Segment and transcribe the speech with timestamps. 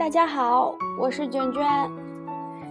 [0.00, 1.62] 大家好，我是卷卷。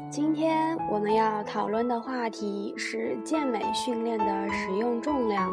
[0.09, 5.47] 今天我们要讨论的话题是健美训练的使用重量。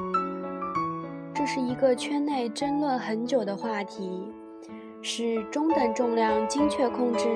[1.35, 4.33] 这是一个圈内争论很久的话题：
[5.03, 7.29] 是中等重量精确控制，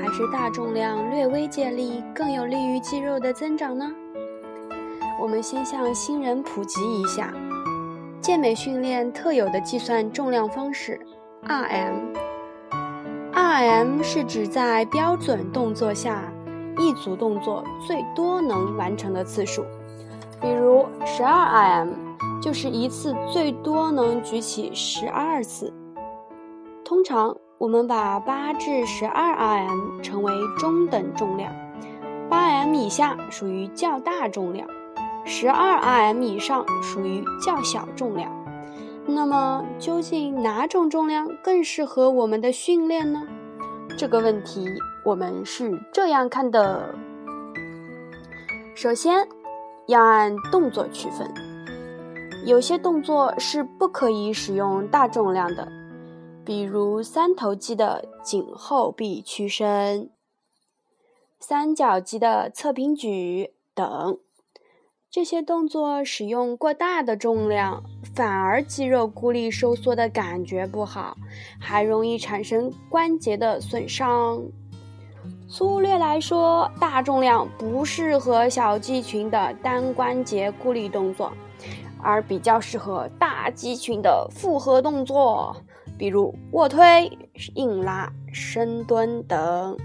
[0.00, 3.92] 还是大重量略微借力更有利于肌肉的增长呢？
[5.20, 7.34] 我们先向新人普及一下
[8.22, 10.98] 健美训练特有的计算重量方式
[11.46, 12.33] ——RM。
[13.44, 16.32] RM 是指在标准动作下，
[16.78, 19.62] 一组动作最多能完成的次数。
[20.40, 21.90] 比如，12RM
[22.40, 25.72] 就是一次最多能举起12次。
[26.84, 31.52] 通常，我们把8至 12RM 称为中等重量
[32.30, 34.66] ，8M 以下属于较大重量。
[35.26, 38.30] 十二 RM 以上属于较小重量，
[39.06, 43.26] 那么究竟哪种重量更适合我们的训练呢？
[43.96, 44.66] 这个问题
[45.04, 46.94] 我们是这样看的：
[48.74, 49.28] 首先
[49.86, 51.32] 要按动作区分，
[52.46, 55.68] 有些动作是不可以使用大重量的，
[56.44, 60.10] 比如三头肌的颈后臂屈伸、
[61.38, 64.18] 三角肌的侧平举等。
[65.14, 67.84] 这些动作使用过大的重量，
[68.16, 71.16] 反而肌肉孤立收缩的感觉不好，
[71.60, 74.42] 还容易产生关节的损伤。
[75.48, 81.32] 粗略来说，大重量不适合小肌群的单关节孤立动作，
[82.02, 85.54] 而比较适合大肌群的复合动作，
[85.96, 87.08] 比如卧推、
[87.54, 89.78] 硬拉、深蹲等。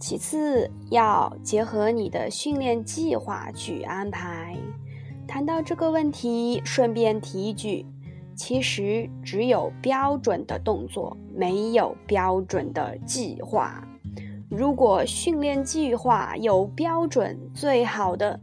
[0.00, 4.56] 其次，要结合你的训练计划去安排。
[5.26, 7.84] 谈到这个问题，顺便提一句：
[8.36, 13.82] 其实只有标准的动作，没有标准的计划。
[14.48, 18.38] 如果训练计划有标准，最好的，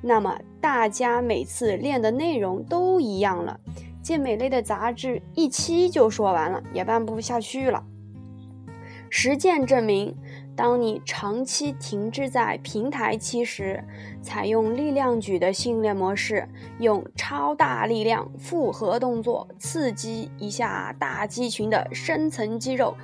[0.00, 3.58] 那么大家每次练的内容都一样了，
[4.00, 7.84] 健美类的杂志一期就说完了，也办不下去了。
[9.10, 10.16] 实践证明。
[10.62, 13.82] 当你长期停滞在平台期时，
[14.20, 16.46] 采用力量举的训练模式，
[16.80, 22.94] 用超大力量复合动作刺激一下大肌群的深层肌肉，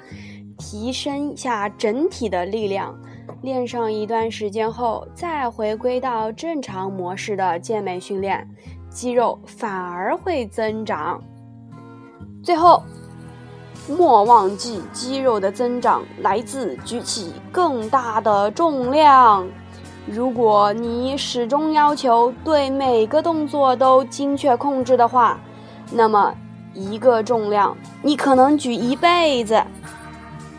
[0.59, 2.95] 提升一下整体的力量。
[3.41, 8.47] 练上一段时间后，再回归到正常模式的健美训练，
[8.91, 11.25] 肌肉反而会增长。
[12.43, 12.83] 最后。
[13.89, 19.47] 莫忘记，肌肉的增长来自举起更大的重量。
[20.07, 25.39] 如果你始终要求对每个动作都精确控制的话，
[25.91, 26.35] 那么
[26.75, 29.63] 一个重量你可能举一辈子。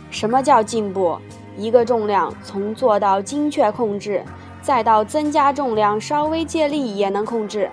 [0.09, 1.17] 什么叫进步？
[1.57, 4.23] 一个重量从做到精确控制，
[4.61, 7.69] 再到增加重量稍微借力也能控制，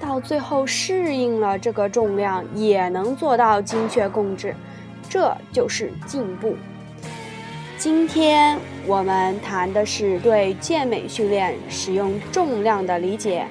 [0.00, 4.54] 到最后适应了这个重量也能做到精确控制。
[5.08, 6.56] 这就是进步。
[7.76, 13.46] 今天我们谈的是对健美训练使用重量的理解。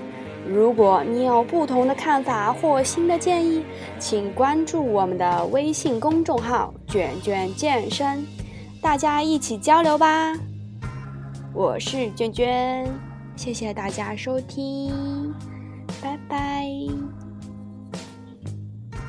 [0.46, 3.64] 如果你有不同的看法或新的建议，
[4.00, 8.26] 请关注我们的微信公众号“卷卷健身”，
[8.82, 10.34] 大家一起交流吧。
[11.54, 12.88] 我是卷卷，
[13.36, 15.34] 谢谢大家收听，
[16.02, 17.27] 拜拜。